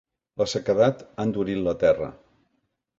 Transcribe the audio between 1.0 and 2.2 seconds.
ha endurit la terra.